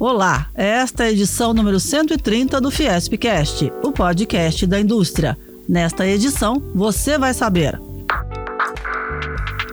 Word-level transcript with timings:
Olá, 0.00 0.46
esta 0.54 1.02
é 1.02 1.06
a 1.08 1.10
edição 1.10 1.52
número 1.52 1.80
130 1.80 2.60
do 2.60 2.70
Fiespcast, 2.70 3.72
o 3.82 3.90
podcast 3.90 4.64
da 4.64 4.78
indústria. 4.78 5.36
Nesta 5.68 6.06
edição, 6.06 6.62
você 6.72 7.18
vai 7.18 7.34
saber. 7.34 7.80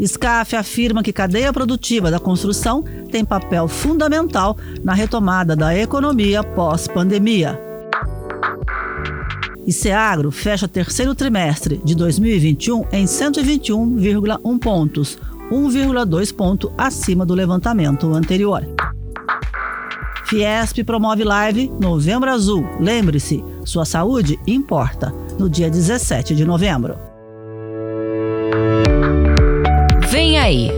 SCAF 0.02 0.56
afirma 0.56 1.04
que 1.04 1.14
cadeia 1.14 1.54
produtiva 1.54 2.10
da 2.10 2.20
construção 2.20 2.84
tem 3.12 3.24
papel 3.24 3.68
fundamental 3.68 4.58
na 4.84 4.96
retomada 4.96 5.56
da 5.56 5.78
economia 5.78 6.44
pós-pandemia. 6.44 7.62
ICEAGRO 9.68 10.32
fecha 10.32 10.68
terceiro 10.68 11.14
trimestre 11.14 11.80
de 11.86 11.94
2021 11.94 12.84
em 12.92 13.06
121,1 13.06 14.60
pontos, 14.60 15.20
1,2 15.52 16.36
ponto 16.36 16.74
acima 16.76 17.24
do 17.28 17.36
levantamento 17.36 18.12
anterior. 18.12 18.66
Fiesp 20.36 20.84
promove 20.84 21.24
live 21.24 21.72
Novembro 21.80 22.30
Azul. 22.30 22.68
Lembre-se, 22.78 23.42
sua 23.64 23.86
saúde 23.86 24.38
importa. 24.46 25.14
No 25.40 25.50
dia 25.50 25.70
17 25.70 26.36
de 26.36 26.44
novembro. 26.44 26.98
Vem 30.10 30.38
aí. 30.38 30.70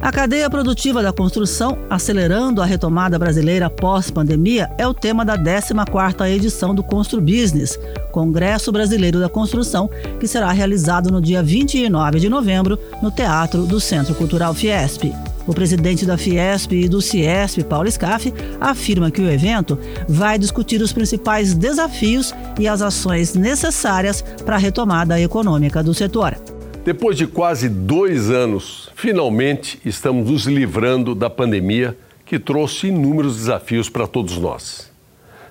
A 0.00 0.12
cadeia 0.12 0.48
produtiva 0.48 1.02
da 1.02 1.12
construção, 1.12 1.76
acelerando 1.90 2.62
a 2.62 2.64
retomada 2.64 3.18
brasileira 3.18 3.68
pós-pandemia, 3.68 4.70
é 4.78 4.86
o 4.86 4.94
tema 4.94 5.24
da 5.24 5.36
14ª 5.36 6.30
edição 6.30 6.72
do 6.72 6.84
Constru 6.84 7.20
Business, 7.20 7.76
Congresso 8.12 8.70
Brasileiro 8.70 9.18
da 9.18 9.28
Construção, 9.28 9.90
que 10.20 10.28
será 10.28 10.52
realizado 10.52 11.10
no 11.10 11.20
dia 11.20 11.42
29 11.42 12.20
de 12.20 12.28
novembro 12.28 12.78
no 13.02 13.10
Teatro 13.10 13.66
do 13.66 13.80
Centro 13.80 14.14
Cultural 14.14 14.54
Fiesp. 14.54 15.12
O 15.46 15.52
presidente 15.52 16.06
da 16.06 16.16
Fiesp 16.16 16.72
e 16.72 16.88
do 16.88 17.02
Ciesp, 17.02 17.64
Paulo 17.64 17.90
Scaff, 17.90 18.32
afirma 18.60 19.10
que 19.10 19.20
o 19.20 19.28
evento 19.28 19.76
vai 20.08 20.38
discutir 20.38 20.80
os 20.80 20.92
principais 20.92 21.52
desafios 21.52 22.32
e 22.60 22.68
as 22.68 22.80
ações 22.80 23.34
necessárias 23.34 24.22
para 24.44 24.54
a 24.54 24.58
retomada 24.58 25.20
econômica 25.20 25.82
do 25.82 25.92
setor. 25.92 26.36
Depois 26.84 27.16
de 27.16 27.26
quase 27.26 27.68
dois 27.68 28.30
anos, 28.30 28.90
finalmente 28.94 29.80
estamos 29.84 30.30
nos 30.30 30.46
livrando 30.46 31.14
da 31.14 31.28
pandemia 31.28 31.96
que 32.24 32.38
trouxe 32.38 32.88
inúmeros 32.88 33.36
desafios 33.36 33.88
para 33.88 34.06
todos 34.06 34.38
nós. 34.38 34.90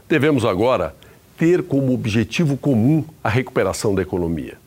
Devemos 0.07 0.45
agora 0.45 0.95
ter 1.37 1.63
como 1.63 1.93
objetivo 1.93 2.55
comum 2.55 3.03
a 3.23 3.29
recuperação 3.29 3.93
da 3.93 4.01
economia. 4.01 4.57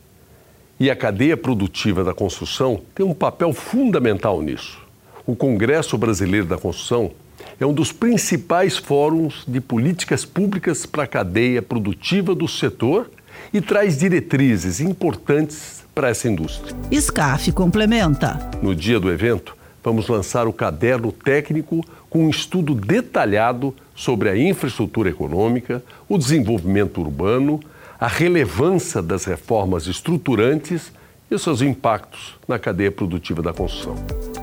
E 0.79 0.91
a 0.91 0.97
cadeia 0.97 1.37
produtiva 1.37 2.03
da 2.05 2.13
construção 2.13 2.81
tem 2.95 3.07
um 3.07 3.15
papel 3.15 3.53
fundamental 3.53 4.43
nisso. 4.43 4.84
O 5.27 5.35
Congresso 5.35 5.97
Brasileiro 5.97 6.47
da 6.47 6.59
Construção 6.59 7.11
é 7.59 7.65
um 7.65 7.73
dos 7.73 7.91
principais 7.91 8.77
fóruns 8.77 9.43
de 9.49 9.59
políticas 9.59 10.23
públicas 10.23 10.85
para 10.85 11.05
a 11.05 11.07
cadeia 11.07 11.63
produtiva 11.63 12.35
do 12.35 12.47
setor 12.47 13.11
e 13.51 13.59
traz 13.59 13.97
diretrizes 13.97 14.81
importantes 14.81 15.83
para 15.95 16.11
essa 16.11 16.29
indústria. 16.29 16.77
SCAF 16.93 17.53
complementa. 17.53 18.51
No 18.61 18.75
dia 18.75 19.01
do 19.01 19.11
evento, 19.11 19.57
vamos 19.83 20.09
lançar 20.09 20.47
o 20.47 20.53
caderno 20.53 21.11
técnico 21.11 21.83
com 22.11 22.27
um 22.27 22.31
estudo 22.31 22.75
detalhado 22.75 23.75
sobre 23.95 24.29
a 24.29 24.37
infraestrutura 24.37 25.09
econômica, 25.09 25.83
o 26.07 26.19
desenvolvimento 26.19 27.01
urbano, 27.01 27.61
a 27.99 28.09
relevância 28.09 29.01
das 29.01 29.25
reformas 29.25 29.87
estruturantes 29.87 30.93
e 31.31 31.39
seus 31.39 31.63
impactos 31.63 32.35
na 32.47 32.59
cadeia 32.59 32.93
produtiva 32.93 33.43
da 33.43 33.53
construção. 33.53 33.95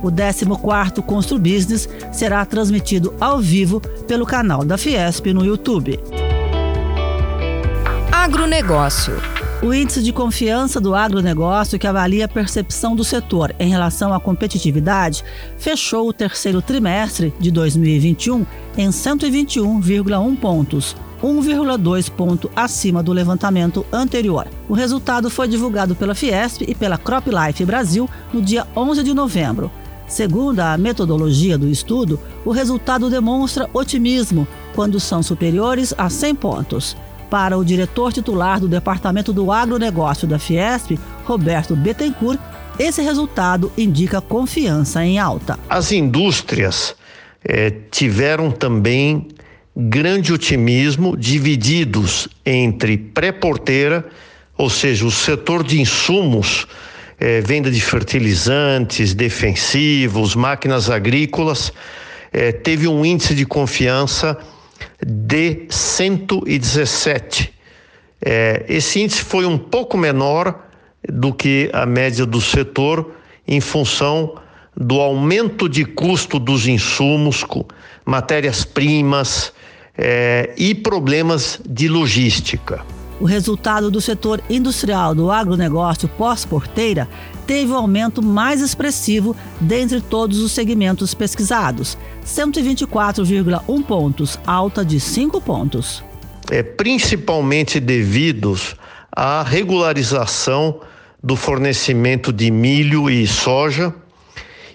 O 0.03 0.11
14º 0.11 1.01
Constru 1.03 1.37
Business 1.37 1.87
será 2.11 2.43
transmitido 2.45 3.13
ao 3.19 3.39
vivo 3.39 3.79
pelo 4.07 4.25
canal 4.25 4.65
da 4.65 4.77
Fiesp 4.77 5.27
no 5.33 5.45
YouTube. 5.45 5.99
Agronegócio. 8.11 9.13
O 9.61 9.71
índice 9.71 10.01
de 10.01 10.11
confiança 10.11 10.81
do 10.81 10.95
agronegócio, 10.95 11.77
que 11.77 11.85
avalia 11.85 12.25
a 12.25 12.27
percepção 12.27 12.95
do 12.95 13.03
setor 13.03 13.53
em 13.59 13.69
relação 13.69 14.11
à 14.11 14.19
competitividade, 14.19 15.23
fechou 15.55 16.07
o 16.07 16.13
terceiro 16.13 16.63
trimestre 16.63 17.31
de 17.39 17.51
2021 17.51 18.43
em 18.75 18.89
121,1 18.89 20.35
pontos, 20.35 20.95
1,2 21.21 22.09
ponto 22.09 22.49
acima 22.55 23.03
do 23.03 23.13
levantamento 23.13 23.85
anterior. 23.91 24.47
O 24.67 24.73
resultado 24.73 25.29
foi 25.29 25.47
divulgado 25.47 25.95
pela 25.95 26.15
Fiesp 26.15 26.63
e 26.67 26.73
pela 26.73 26.97
CropLife 26.97 27.65
Brasil 27.65 28.09
no 28.33 28.41
dia 28.41 28.67
11 28.75 29.03
de 29.03 29.13
novembro. 29.13 29.71
Segundo 30.07 30.59
a 30.59 30.77
metodologia 30.77 31.57
do 31.57 31.69
estudo, 31.69 32.19
o 32.43 32.51
resultado 32.51 33.09
demonstra 33.09 33.69
otimismo 33.73 34.45
quando 34.75 34.99
são 34.99 35.23
superiores 35.23 35.93
a 35.97 36.09
100 36.09 36.35
pontos. 36.35 36.97
Para 37.29 37.57
o 37.57 37.63
diretor 37.63 38.11
titular 38.11 38.59
do 38.59 38.67
Departamento 38.67 39.31
do 39.31 39.53
Agronegócio 39.53 40.27
da 40.27 40.37
Fiesp, 40.37 40.99
Roberto 41.23 41.77
Bettencourt, 41.77 42.37
esse 42.77 43.01
resultado 43.01 43.71
indica 43.77 44.19
confiança 44.19 45.05
em 45.05 45.17
alta. 45.17 45.57
As 45.69 45.93
indústrias 45.93 46.93
eh, 47.43 47.71
tiveram 47.89 48.51
também 48.51 49.27
grande 49.75 50.33
otimismo, 50.33 51.15
divididos 51.15 52.27
entre 52.45 52.97
pré-porteira, 52.97 54.05
ou 54.57 54.69
seja, 54.69 55.05
o 55.05 55.11
setor 55.11 55.63
de 55.63 55.79
insumos, 55.79 56.67
eh, 57.19 57.41
venda 57.41 57.71
de 57.71 57.79
fertilizantes, 57.81 59.13
defensivos, 59.13 60.35
máquinas 60.35 60.89
agrícolas, 60.89 61.71
eh, 62.33 62.51
teve 62.51 62.87
um 62.87 63.05
índice 63.05 63.33
de 63.33 63.45
confiança 63.45 64.37
de 65.05 65.65
117. 65.69 67.53
É, 68.23 68.65
esse 68.69 69.01
índice 69.01 69.23
foi 69.23 69.45
um 69.45 69.57
pouco 69.57 69.97
menor 69.97 70.67
do 71.07 71.33
que 71.33 71.69
a 71.73 71.85
média 71.85 72.25
do 72.25 72.39
setor 72.39 73.15
em 73.47 73.59
função 73.59 74.35
do 74.77 74.99
aumento 74.99 75.67
de 75.67 75.83
custo 75.83 76.39
dos 76.39 76.67
insumos, 76.67 77.43
matérias-primas 78.05 79.53
é, 80.03 80.49
e 80.57 80.73
problemas 80.73 81.61
de 81.63 81.87
logística. 81.87 82.83
O 83.19 83.25
resultado 83.25 83.91
do 83.91 84.01
setor 84.01 84.41
industrial 84.49 85.13
do 85.13 85.29
agronegócio 85.29 86.09
pós-porteira 86.09 87.07
teve 87.45 87.71
o 87.71 87.75
aumento 87.75 88.23
mais 88.23 88.61
expressivo 88.61 89.35
dentre 89.59 90.01
todos 90.01 90.39
os 90.39 90.51
segmentos 90.53 91.13
pesquisados, 91.13 91.99
124,1 92.25 93.83
pontos, 93.83 94.39
alta 94.43 94.83
de 94.83 94.99
5 94.99 95.39
pontos. 95.39 96.03
É 96.49 96.63
principalmente 96.63 97.79
devidos 97.79 98.75
à 99.11 99.43
regularização 99.43 100.81
do 101.21 101.35
fornecimento 101.35 102.33
de 102.33 102.49
milho 102.49 103.07
e 103.07 103.27
soja 103.27 103.93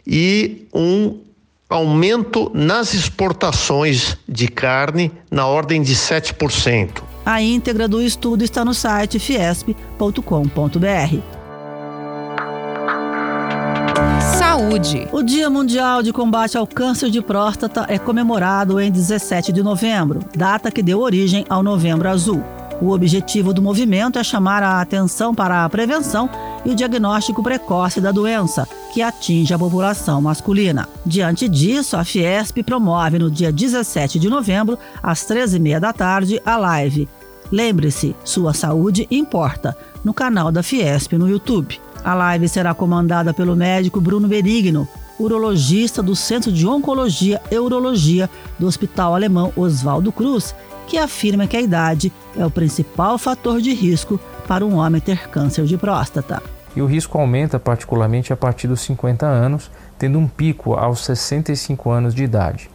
e 0.07 0.69
um 0.73 1.26
aumento 1.69 2.51
nas 2.55 2.95
exportações 2.95 4.17
de 4.29 4.49
carne 4.49 5.11
na 5.31 5.47
ordem 5.47 5.83
de 5.83 5.95
7%. 5.95 7.03
A 7.25 7.43
íntegra 7.43 7.89
do 7.89 8.01
estudo 8.01 8.45
está 8.45 8.65
no 8.65 8.73
site 8.73 9.19
fiesp.com.br. 9.19 9.77
Saúde. 14.39 15.09
O 15.13 15.23
Dia 15.23 15.51
Mundial 15.51 16.03
de 16.03 16.13
Combate 16.13 16.57
ao 16.57 16.67
Câncer 16.67 17.11
de 17.11 17.21
Próstata 17.21 17.85
é 17.89 17.99
comemorado 17.99 18.81
em 18.81 18.91
17 18.91 19.53
de 19.53 19.63
novembro, 19.63 20.21
data 20.37 20.71
que 20.71 20.83
deu 20.83 21.01
origem 21.01 21.45
ao 21.49 21.63
Novembro 21.63 22.09
Azul. 22.09 22.45
O 22.81 22.91
objetivo 22.91 23.55
do 23.55 23.63
movimento 23.63 24.19
é 24.19 24.25
chamar 24.25 24.63
a 24.63 24.81
atenção 24.81 25.35
para 25.35 25.65
a 25.65 25.69
prevenção 25.69 26.29
e 26.65 26.71
o 26.71 26.75
diagnóstico 26.75 27.43
precoce 27.43 28.01
da 28.01 28.13
doença, 28.13 28.69
que 28.93 29.03
atinge 29.03 29.53
a 29.53 29.59
população 29.59 30.21
masculina. 30.21 30.89
Diante 31.05 31.49
disso, 31.49 31.97
a 31.97 32.05
Fiesp 32.05 32.63
promove 32.63 33.19
no 33.19 33.31
dia 33.31 33.53
17 33.53 34.19
de 34.19 34.29
novembro, 34.29 34.79
às 35.03 35.21
13h30 35.21 35.81
da 35.81 35.93
tarde, 35.93 36.41
a 36.45 36.57
live 36.57 37.09
Lembre-se, 37.51 38.17
sua 38.25 38.53
saúde 38.53 39.07
importa, 39.11 39.77
no 40.05 40.13
canal 40.13 40.51
da 40.51 40.63
Fiesp 40.63 41.13
no 41.13 41.29
YouTube. 41.29 41.81
A 42.05 42.15
live 42.15 42.49
será 42.49 42.75
comandada 42.75 43.33
pelo 43.33 43.57
médico 43.57 44.01
Bruno 44.01 44.29
Benigno, 44.29 44.89
urologista 45.19 46.03
do 46.03 46.15
Centro 46.15 46.53
de 46.53 46.67
Oncologia 46.67 47.41
e 47.51 47.59
Urologia 47.59 48.29
do 48.59 48.67
Hospital 48.67 49.15
Alemão 49.15 49.53
Oswaldo 49.57 50.13
Cruz, 50.13 50.55
que 50.87 50.99
afirma 50.99 51.47
que 51.47 51.57
a 51.57 51.61
idade 51.61 52.13
é 52.37 52.45
o 52.45 52.51
principal 52.51 53.19
fator 53.19 53.61
de 53.61 53.73
risco 53.73 54.21
para 54.47 54.65
um 54.65 54.77
homem 54.77 55.01
ter 55.01 55.29
câncer 55.29 55.65
de 55.65 55.77
próstata. 55.77 56.43
E 56.77 56.83
o 56.83 56.87
risco 56.87 57.19
aumenta 57.19 57.59
particularmente 57.59 58.35
a 58.35 58.37
partir 58.37 58.69
dos 58.69 58.83
50 58.83 59.27
anos, 59.27 59.71
tendo 59.99 60.19
um 60.19 60.29
pico 60.29 60.75
aos 60.75 61.05
65 61.07 61.91
anos 61.91 62.15
de 62.15 62.23
idade. 62.23 62.71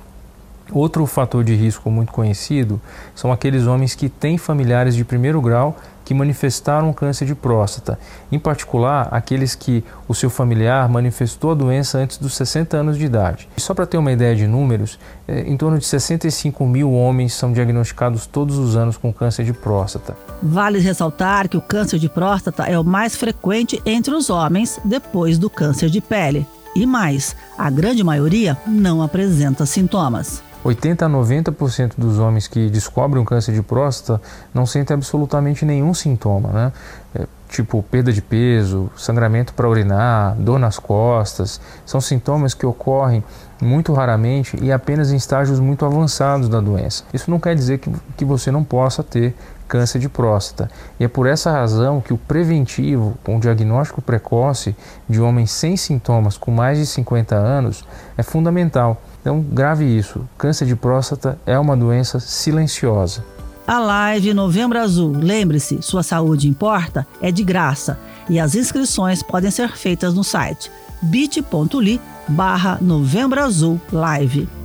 Outro 0.72 1.06
fator 1.06 1.44
de 1.44 1.54
risco 1.54 1.92
muito 1.92 2.14
conhecido 2.14 2.80
são 3.14 3.32
aqueles 3.32 3.68
homens 3.68 3.94
que 3.94 4.08
têm 4.08 4.38
familiares 4.38 4.96
de 4.96 5.04
primeiro 5.04 5.42
grau 5.42 5.78
que 6.06 6.14
manifestaram 6.14 6.92
câncer 6.92 7.26
de 7.26 7.36
próstata, 7.36 8.00
em 8.32 8.40
particular 8.40 9.08
aqueles 9.12 9.56
que 9.56 9.84
o 10.08 10.14
seu 10.14 10.30
familiar 10.30 10.90
manifestou 10.90 11.52
a 11.52 11.54
doença 11.54 11.98
antes 11.98 12.18
dos 12.18 12.34
60 12.36 12.76
anos 12.76 12.98
de 12.98 13.06
idade. 13.06 13.48
E 13.56 13.62
só 13.62 13.74
para 13.74 13.86
ter 13.86 13.98
uma 13.98 14.12
ideia 14.12 14.36
de 14.36 14.48
números, 14.48 15.00
é, 15.28 15.42
em 15.42 15.56
torno 15.56 15.78
de 15.78 15.86
65 15.86 16.66
mil 16.66 16.92
homens 16.92 17.34
são 17.34 17.54
diagnosticados 17.54 18.26
todos 18.26 18.58
os 18.58 18.76
anos 18.76 18.98
com 18.98 19.14
câncer 19.14 19.46
de 19.46 19.54
próstata. 19.54 20.18
Vale 20.42 20.80
ressaltar 20.80 21.48
que 21.48 21.58
o 21.58 21.62
câncer 21.62 22.00
de 22.00 22.10
próstata 22.10 22.64
é 22.64 22.78
o 22.78 22.84
mais 22.84 23.16
frequente 23.16 23.82
entre 23.86 24.14
os 24.14 24.30
homens 24.30 24.80
depois 24.84 25.38
do 25.38 25.50
câncer 25.50 25.90
de 25.90 26.02
pele. 26.02 26.46
E 26.76 26.86
mais, 26.86 27.36
a 27.58 27.70
grande 27.70 28.04
maioria 28.04 28.58
não 28.66 29.02
apresenta 29.02 29.66
sintomas. 29.66 30.42
80 30.64 31.06
a 31.06 31.10
90% 31.10 31.94
dos 31.98 32.20
homens 32.20 32.48
que 32.48 32.70
descobrem 32.70 33.22
um 33.22 33.26
câncer 33.26 33.54
de 33.54 33.64
próstata 33.64 34.22
não 34.54 34.66
sentem 34.66 34.94
absolutamente 34.94 35.66
nenhum 35.66 35.94
sintoma, 35.94 36.50
né? 36.50 36.74
É, 37.16 37.28
tipo 37.50 37.84
perda 37.84 38.14
de 38.14 38.22
peso, 38.22 38.90
sangramento 38.96 39.54
para 39.54 39.68
urinar, 39.68 40.36
dor 40.36 40.60
nas 40.60 40.78
costas, 40.80 41.60
são 41.86 42.00
sintomas 42.00 42.54
que 42.54 42.66
ocorrem 42.66 43.24
muito 43.62 43.92
raramente 43.94 44.58
e 44.62 44.72
apenas 44.72 45.12
em 45.12 45.16
estágios 45.16 45.60
muito 45.60 45.86
avançados 45.86 46.48
da 46.48 46.60
doença. 46.60 47.04
Isso 47.14 47.30
não 47.30 47.40
quer 47.40 47.56
dizer 47.56 47.80
que, 47.80 47.92
que 48.16 48.24
você 48.24 48.52
não 48.52 48.64
possa 48.64 49.04
ter 49.04 49.36
câncer 49.68 50.00
de 50.00 50.10
próstata. 50.10 50.70
E 51.00 51.06
é 51.06 51.08
por 51.08 51.26
essa 51.26 51.50
razão 51.50 52.02
que 52.02 52.14
o 52.14 52.18
preventivo, 52.18 53.18
com 53.24 53.40
diagnóstico 53.40 54.02
precoce 54.02 54.76
de 55.08 55.22
homens 55.22 55.50
sem 55.52 55.78
sintomas 55.78 56.38
com 56.38 56.52
mais 56.52 56.78
de 56.78 56.86
50 56.86 57.36
anos, 57.36 57.86
é 58.18 58.24
fundamental 58.24 59.02
então, 59.22 59.40
grave 59.40 59.86
isso: 59.86 60.28
câncer 60.38 60.66
de 60.66 60.76
próstata 60.76 61.40
é 61.46 61.58
uma 61.58 61.78
doença 61.78 62.20
silenciosa. 62.20 63.24
A 63.68 63.80
live 63.80 64.34
Novembro 64.34 64.80
Azul, 64.80 65.16
lembre-se, 65.16 65.82
sua 65.82 66.04
saúde 66.04 66.50
importa, 66.50 67.08
é 67.22 67.32
de 67.32 67.44
graça 67.44 67.98
e 68.28 68.40
as 68.40 68.56
inscrições 68.56 69.24
podem 69.24 69.52
ser 69.52 69.70
feitas 69.78 70.14
no 70.14 70.24
site 70.24 70.72
bit.ly 71.02 72.02
barra 72.28 72.78
Novembro 72.82 73.42
Azul 73.42 73.80
Live. 73.92 74.61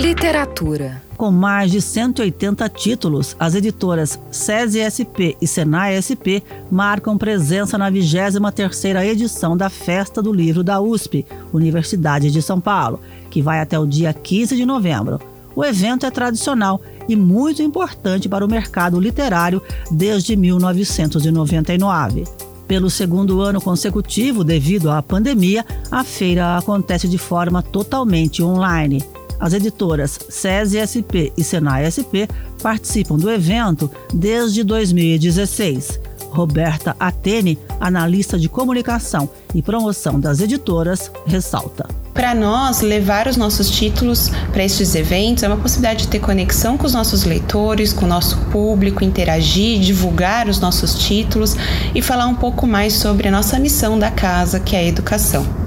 Literatura 0.00 1.02
com 1.14 1.30
mais 1.30 1.70
de 1.70 1.82
180 1.82 2.66
títulos, 2.70 3.36
as 3.38 3.54
editoras 3.54 4.18
SESI 4.30 4.80
SP 4.88 5.36
e 5.38 5.46
Senai 5.46 6.00
SP 6.00 6.40
marcam 6.70 7.18
presença 7.18 7.76
na 7.76 7.92
23ª 7.92 9.04
edição 9.04 9.54
da 9.54 9.68
Festa 9.68 10.22
do 10.22 10.32
Livro 10.32 10.64
da 10.64 10.80
USP, 10.80 11.26
Universidade 11.52 12.30
de 12.30 12.40
São 12.40 12.58
Paulo, 12.58 13.00
que 13.28 13.42
vai 13.42 13.60
até 13.60 13.78
o 13.78 13.86
dia 13.86 14.14
15 14.14 14.56
de 14.56 14.64
novembro. 14.64 15.20
O 15.54 15.62
evento 15.62 16.06
é 16.06 16.10
tradicional 16.10 16.80
e 17.06 17.14
muito 17.14 17.62
importante 17.62 18.26
para 18.26 18.46
o 18.46 18.48
mercado 18.48 18.98
literário 18.98 19.62
desde 19.90 20.34
1999. 20.34 22.24
Pelo 22.66 22.88
segundo 22.88 23.42
ano 23.42 23.60
consecutivo, 23.60 24.42
devido 24.42 24.90
à 24.90 25.02
pandemia, 25.02 25.66
a 25.90 26.02
feira 26.02 26.56
acontece 26.56 27.06
de 27.06 27.18
forma 27.18 27.62
totalmente 27.62 28.42
online. 28.42 29.04
As 29.40 29.54
editoras 29.54 30.18
SESI 30.28 30.78
SP 30.84 31.32
e 31.36 31.42
Senai 31.42 31.88
SP 31.88 32.28
participam 32.62 33.16
do 33.16 33.30
evento 33.30 33.90
desde 34.12 34.62
2016. 34.62 35.98
Roberta 36.30 36.94
Atene, 37.00 37.58
analista 37.80 38.38
de 38.38 38.48
comunicação 38.48 39.28
e 39.54 39.60
promoção 39.60 40.20
das 40.20 40.40
editoras, 40.40 41.10
ressalta. 41.26 41.88
Para 42.14 42.34
nós, 42.34 42.82
levar 42.82 43.26
os 43.26 43.36
nossos 43.36 43.70
títulos 43.70 44.30
para 44.52 44.64
estes 44.64 44.94
eventos 44.94 45.42
é 45.42 45.48
uma 45.48 45.56
possibilidade 45.56 46.02
de 46.02 46.08
ter 46.08 46.20
conexão 46.20 46.76
com 46.76 46.86
os 46.86 46.92
nossos 46.92 47.24
leitores, 47.24 47.92
com 47.92 48.04
o 48.04 48.08
nosso 48.08 48.36
público, 48.52 49.02
interagir, 49.02 49.80
divulgar 49.80 50.48
os 50.48 50.60
nossos 50.60 50.94
títulos 50.94 51.56
e 51.94 52.02
falar 52.02 52.26
um 52.26 52.34
pouco 52.34 52.66
mais 52.66 52.92
sobre 52.92 53.28
a 53.28 53.30
nossa 53.30 53.58
missão 53.58 53.98
da 53.98 54.10
casa, 54.10 54.60
que 54.60 54.76
é 54.76 54.80
a 54.80 54.84
educação. 54.84 55.59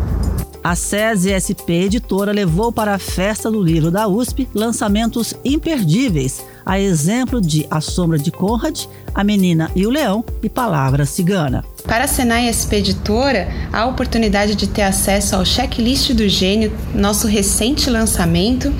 A 0.63 0.77
SESI 0.77 1.33
SP 1.35 1.91
Editora 1.91 2.31
levou 2.31 2.71
para 2.71 2.95
a 2.95 2.97
Festa 2.97 3.51
do 3.51 3.61
Livro 3.61 3.91
da 3.91 4.07
USP 4.07 4.47
lançamentos 4.53 5.33
imperdíveis, 5.43 6.41
a 6.65 6.79
exemplo 6.79 7.41
de 7.41 7.67
A 7.69 7.81
Sombra 7.81 8.17
de 8.17 8.31
Conrad, 8.31 8.85
A 9.13 9.25
Menina 9.25 9.69
e 9.75 9.85
o 9.85 9.89
Leão 9.89 10.23
e 10.41 10.47
Palavra 10.47 11.05
Cigana. 11.05 11.65
Para 11.83 12.05
a 12.05 12.07
Senai 12.07 12.47
SP 12.47 12.79
Editora, 12.79 13.49
há 13.73 13.81
a 13.81 13.87
oportunidade 13.87 14.55
de 14.55 14.67
ter 14.67 14.83
acesso 14.83 15.35
ao 15.35 15.43
Checklist 15.43 16.13
do 16.13 16.29
Gênio, 16.29 16.71
nosso 16.95 17.27
recente 17.27 17.89
lançamento, 17.89 18.73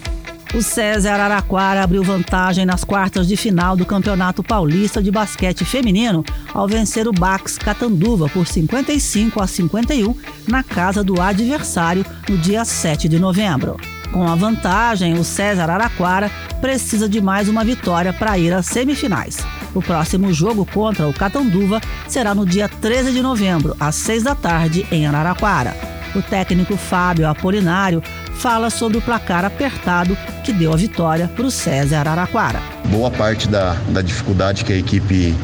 O 0.53 0.61
César 0.61 1.15
Araraquara 1.15 1.83
abriu 1.83 2.01
vantagem 2.01 2.65
nas 2.65 2.85
quartas 2.85 3.27
de 3.27 3.35
final 3.35 3.75
do 3.75 3.85
Campeonato 3.85 4.41
Paulista 4.41 5.03
de 5.03 5.11
Basquete 5.11 5.65
Feminino 5.65 6.23
ao 6.53 6.65
vencer 6.65 7.09
o 7.09 7.11
Bax 7.11 7.57
Catanduva 7.57 8.29
por 8.29 8.47
55 8.47 9.43
a 9.43 9.47
51 9.47 10.15
na 10.47 10.63
casa 10.63 11.03
do 11.03 11.19
adversário 11.19 12.05
no 12.29 12.37
dia 12.37 12.63
7 12.63 13.09
de 13.09 13.19
novembro. 13.19 13.75
Com 14.13 14.25
a 14.25 14.33
vantagem, 14.33 15.19
o 15.19 15.25
César 15.25 15.63
Araraquara 15.63 16.31
precisa 16.61 17.09
de 17.09 17.19
mais 17.19 17.49
uma 17.49 17.65
vitória 17.65 18.13
para 18.13 18.37
ir 18.37 18.53
às 18.53 18.65
semifinais. 18.65 19.45
O 19.75 19.81
próximo 19.81 20.31
jogo 20.31 20.65
contra 20.65 21.05
o 21.05 21.13
Catanduva 21.13 21.81
será 22.07 22.33
no 22.33 22.45
dia 22.45 22.69
13 22.69 23.11
de 23.11 23.21
novembro, 23.21 23.75
às 23.77 23.95
6 23.95 24.23
da 24.23 24.33
tarde, 24.33 24.87
em 24.89 25.05
Araraquara. 25.05 25.75
O 26.15 26.21
técnico 26.21 26.77
Fábio 26.77 27.27
Apolinário 27.27 28.01
fala 28.35 28.69
sobre 28.69 28.97
o 28.97 29.01
placar 29.01 29.43
apertado 29.43 30.17
que 30.45 30.53
deu 30.53 30.71
a 30.71 30.77
vitória 30.77 31.27
para 31.27 31.45
o 31.45 31.51
César 31.51 32.07
Araraquara. 32.07 32.61
Boa 32.85 33.11
parte 33.11 33.49
da, 33.49 33.73
da 33.89 34.01
dificuldade 34.01 34.63
que 34.63 34.71
a 34.71 34.77
equipe 34.77 35.35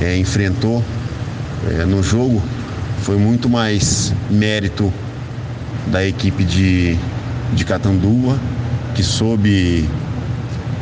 é, 0.00 0.16
enfrentou 0.16 0.82
é, 1.68 1.84
no 1.84 2.02
jogo 2.02 2.42
foi 3.02 3.18
muito 3.18 3.50
mais 3.50 4.14
mérito 4.30 4.90
da 5.88 6.02
equipe 6.06 6.42
de, 6.42 6.96
de 7.52 7.64
Catanduva, 7.66 8.38
que 8.94 9.02
soube 9.02 9.86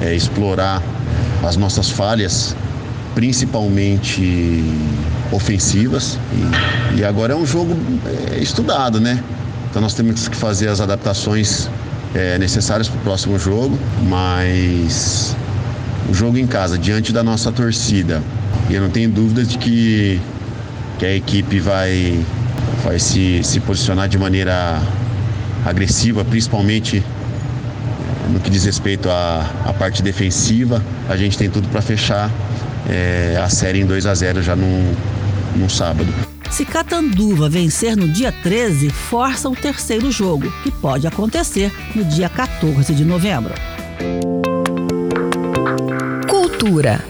é, 0.01 0.15
explorar 0.15 0.81
as 1.45 1.57
nossas 1.57 1.91
falhas 1.91 2.55
principalmente 3.15 4.65
ofensivas. 5.31 6.19
E, 6.95 7.01
e 7.01 7.05
agora 7.05 7.33
é 7.33 7.37
um 7.37 7.47
jogo 7.47 7.77
é, 8.33 8.39
estudado, 8.39 9.01
né? 9.01 9.23
Então 9.71 9.81
nós 9.81 9.95
temos 9.95 10.29
que 10.29 10.37
fazer 10.37 10.69
as 10.69 10.81
adaptações 10.81 11.69
é, 12.15 12.39
necessárias 12.39 12.89
para 12.89 12.99
o 12.99 13.03
próximo 13.03 13.39
jogo, 13.39 13.79
mas 14.09 15.35
o 16.09 16.15
jogo 16.15 16.37
em 16.37 16.47
casa, 16.47 16.77
diante 16.77 17.13
da 17.13 17.23
nossa 17.23 17.51
torcida, 17.51 18.23
eu 18.71 18.81
não 18.81 18.91
tenho 18.91 19.11
dúvida 19.11 19.45
de 19.45 19.57
que, 19.57 20.21
que 20.99 21.07
a 21.07 21.15
equipe 21.15 21.59
vai, 21.59 22.23
vai 22.85 22.99
se, 22.99 23.43
se 23.43 23.61
posicionar 23.61 24.09
de 24.09 24.19
maneira 24.19 24.81
agressiva, 25.65 26.25
principalmente 26.25 27.03
no 28.31 28.41
que 28.41 28.51
diz 28.51 28.65
respeito 28.65 29.09
à, 29.09 29.47
à 29.65 29.73
parte 29.73 30.03
defensiva. 30.03 30.83
A 31.09 31.17
gente 31.17 31.39
tem 31.39 31.49
tudo 31.49 31.69
para 31.69 31.81
fechar 31.81 32.31
é, 32.89 33.39
a 33.43 33.49
série 33.49 33.81
em 33.81 33.87
2 33.87 34.07
a 34.07 34.15
0 34.15 34.43
já 34.43 34.57
no, 34.57 34.67
no 35.57 35.69
sábado. 35.71 36.13
Se 36.51 36.65
Catanduva 36.67 37.49
vencer 37.49 37.97
no 37.97 38.07
dia 38.07 38.31
13, 38.31 38.91
força 38.91 39.49
o 39.49 39.57
terceiro 39.57 40.11
jogo, 40.11 40.53
que 40.63 40.71
pode 40.71 41.07
acontecer 41.07 41.73
no 41.95 42.05
dia 42.05 42.29
14 42.29 42.95
de 42.95 43.05
novembro. 43.05 43.55
Cultura. 46.29 47.03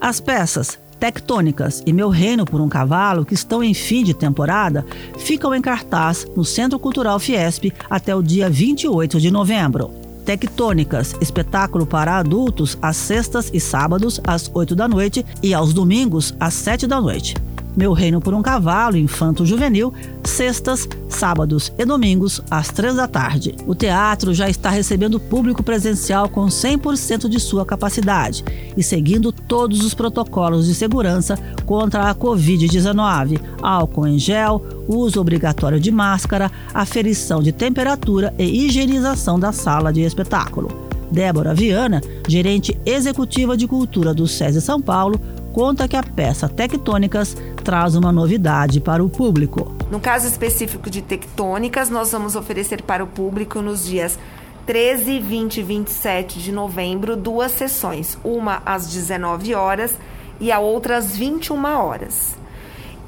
As 0.00 0.20
peças 0.20 0.78
Tectônicas 1.00 1.82
e 1.86 1.94
Meu 1.94 2.10
Reino 2.10 2.44
por 2.44 2.60
um 2.60 2.68
Cavalo, 2.68 3.24
que 3.24 3.32
estão 3.32 3.64
em 3.64 3.72
fim 3.72 4.04
de 4.04 4.12
temporada, 4.12 4.84
ficam 5.18 5.54
em 5.54 5.62
cartaz 5.62 6.26
no 6.36 6.44
Centro 6.44 6.78
Cultural 6.78 7.18
Fiesp 7.18 7.72
até 7.88 8.14
o 8.14 8.22
dia 8.22 8.50
28 8.50 9.18
de 9.18 9.30
novembro. 9.30 9.99
Tectônicas, 10.24 11.14
espetáculo 11.20 11.86
para 11.86 12.18
adultos 12.18 12.78
às 12.80 12.96
sextas 12.96 13.50
e 13.52 13.60
sábados 13.60 14.20
às 14.24 14.50
8 14.52 14.74
da 14.74 14.86
noite 14.86 15.24
e 15.42 15.52
aos 15.54 15.72
domingos 15.72 16.34
às 16.38 16.54
7 16.54 16.86
da 16.86 17.00
noite. 17.00 17.34
Meu 17.80 17.94
Reino 17.94 18.20
por 18.20 18.34
um 18.34 18.42
Cavalo, 18.42 18.98
Infanto 18.98 19.46
Juvenil, 19.46 19.90
sextas, 20.22 20.86
sábados 21.08 21.72
e 21.78 21.84
domingos, 21.86 22.42
às 22.50 22.68
três 22.68 22.94
da 22.94 23.08
tarde. 23.08 23.54
O 23.66 23.74
teatro 23.74 24.34
já 24.34 24.50
está 24.50 24.68
recebendo 24.68 25.18
público 25.18 25.62
presencial 25.62 26.28
com 26.28 26.44
100% 26.44 27.26
de 27.26 27.40
sua 27.40 27.64
capacidade 27.64 28.44
e 28.76 28.82
seguindo 28.82 29.32
todos 29.32 29.82
os 29.82 29.94
protocolos 29.94 30.66
de 30.66 30.74
segurança 30.74 31.38
contra 31.64 32.10
a 32.10 32.14
Covid-19: 32.14 33.40
álcool 33.62 34.08
em 34.08 34.18
gel, 34.18 34.62
uso 34.86 35.18
obrigatório 35.18 35.80
de 35.80 35.90
máscara, 35.90 36.52
aferição 36.74 37.42
de 37.42 37.50
temperatura 37.50 38.34
e 38.38 38.66
higienização 38.66 39.40
da 39.40 39.52
sala 39.52 39.90
de 39.90 40.02
espetáculo. 40.02 40.90
Débora 41.10 41.54
Viana, 41.54 42.02
gerente 42.28 42.78
executiva 42.84 43.56
de 43.56 43.66
cultura 43.66 44.14
do 44.14 44.28
SESI 44.28 44.60
São 44.60 44.80
Paulo, 44.80 45.20
conta 45.52 45.88
que 45.88 45.96
a 45.96 46.02
peça 46.02 46.48
Tectônicas 46.48 47.36
traz 47.60 47.94
uma 47.94 48.10
novidade 48.10 48.80
para 48.80 49.04
o 49.04 49.08
público. 49.08 49.72
No 49.90 50.00
caso 50.00 50.26
específico 50.26 50.90
de 50.90 51.02
Tectônicas, 51.02 51.90
nós 51.90 52.10
vamos 52.12 52.34
oferecer 52.34 52.82
para 52.82 53.04
o 53.04 53.06
público 53.06 53.60
nos 53.60 53.84
dias 53.84 54.18
13, 54.66 55.18
20 55.18 55.56
e 55.58 55.62
27 55.62 56.38
de 56.38 56.52
novembro 56.52 57.16
duas 57.16 57.52
sessões, 57.52 58.16
uma 58.22 58.62
às 58.64 58.88
19 58.88 59.54
horas 59.54 59.98
e 60.40 60.52
a 60.52 60.58
outra 60.58 60.96
às 60.96 61.16
21 61.16 61.64
horas. 61.64 62.36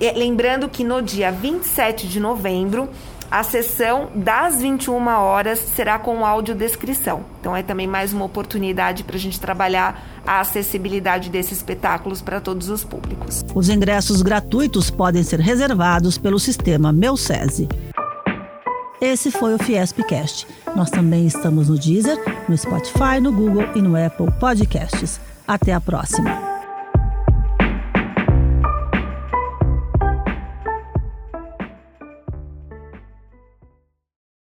E, 0.01 0.11
lembrando 0.13 0.69
que 0.69 0.83
no 0.83 1.01
dia 1.01 1.31
27 1.31 2.09
de 2.09 2.19
novembro 2.19 2.89
a 3.33 3.43
sessão 3.43 4.11
das 4.15 4.61
21 4.61 5.07
horas 5.09 5.59
será 5.59 5.99
com 5.99 6.27
audiodescrição. 6.27 7.25
Então 7.41 7.57
é 7.57 7.63
também 7.63 7.87
mais 7.87 8.13
uma 8.13 8.27
oportunidade 8.27 9.03
para 9.05 9.17
a 9.17 9.19
gente 9.19 9.41
trabalhar 9.41 10.05
a 10.27 10.41
acessibilidade 10.41 11.31
desses 11.31 11.57
espetáculos 11.57 12.21
para 12.21 12.43
todos 12.43 12.69
os 12.69 12.85
públicos. 12.85 13.43
Os 13.55 13.71
ingressos 13.71 14.21
gratuitos 14.21 14.91
podem 14.91 15.23
ser 15.23 15.41
reservados 15.41 16.19
pelo 16.19 16.39
sistema 16.39 16.93
Meu 16.93 17.17
SESI. 17.17 17.71
Esse 19.01 19.31
foi 19.31 19.55
o 19.55 19.59
Fiespcast. 19.59 20.47
Nós 20.77 20.91
também 20.91 21.27
estamos 21.27 21.71
no 21.71 21.79
Deezer, 21.79 22.19
no 22.47 22.57
Spotify, 22.57 23.19
no 23.19 23.33
Google 23.33 23.65
e 23.75 23.81
no 23.81 23.97
Apple 23.97 24.31
Podcasts. 24.39 25.19
Até 25.49 25.73
a 25.73 25.81
próxima. 25.81 26.52